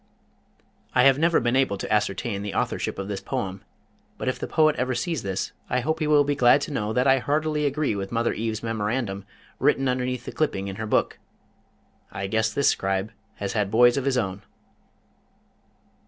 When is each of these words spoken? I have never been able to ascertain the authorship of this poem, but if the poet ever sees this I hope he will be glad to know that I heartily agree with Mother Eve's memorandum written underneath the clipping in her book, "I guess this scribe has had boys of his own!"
I 0.95 1.03
have 1.03 1.19
never 1.19 1.39
been 1.39 1.55
able 1.55 1.77
to 1.77 1.93
ascertain 1.93 2.41
the 2.41 2.55
authorship 2.55 2.97
of 2.97 3.07
this 3.07 3.21
poem, 3.21 3.63
but 4.17 4.27
if 4.27 4.39
the 4.39 4.47
poet 4.47 4.75
ever 4.77 4.95
sees 4.95 5.21
this 5.21 5.51
I 5.69 5.81
hope 5.81 5.99
he 5.99 6.07
will 6.07 6.23
be 6.23 6.33
glad 6.33 6.59
to 6.61 6.73
know 6.73 6.91
that 6.91 7.05
I 7.05 7.19
heartily 7.19 7.67
agree 7.67 7.95
with 7.95 8.11
Mother 8.11 8.33
Eve's 8.33 8.63
memorandum 8.63 9.25
written 9.59 9.87
underneath 9.87 10.25
the 10.25 10.31
clipping 10.31 10.67
in 10.69 10.77
her 10.77 10.87
book, 10.87 11.19
"I 12.11 12.25
guess 12.25 12.51
this 12.51 12.69
scribe 12.69 13.11
has 13.35 13.53
had 13.53 13.69
boys 13.69 13.95
of 13.95 14.05
his 14.05 14.17
own!" 14.17 14.41